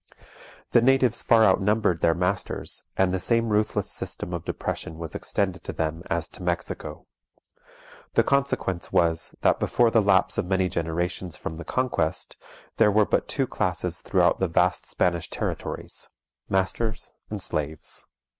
The 0.71 0.81
natives 0.81 1.21
far 1.21 1.45
outnumbered 1.45 2.01
their 2.01 2.15
masters, 2.15 2.85
and 2.97 3.13
the 3.13 3.19
same 3.19 3.49
ruthless 3.49 3.87
system 3.91 4.33
of 4.33 4.45
depression 4.45 4.97
was 4.97 5.13
extended 5.13 5.63
to 5.65 5.73
them 5.73 6.01
as 6.09 6.27
to 6.29 6.41
Mexico. 6.41 7.05
The 8.15 8.23
consequence 8.23 8.91
was, 8.91 9.35
that 9.41 9.59
before 9.59 9.91
the 9.91 10.01
lapse 10.01 10.39
of 10.39 10.47
many 10.47 10.69
generations 10.69 11.37
from 11.37 11.57
the 11.57 11.63
Conquest, 11.65 12.35
there 12.77 12.89
were 12.89 13.05
but 13.05 13.27
two 13.27 13.45
classes 13.45 14.01
throughout 14.01 14.39
the 14.39 14.47
vast 14.47 14.87
Spanish 14.87 15.29
territories 15.29 16.09
masters 16.49 17.13
and 17.29 17.39
slaves. 17.39 18.07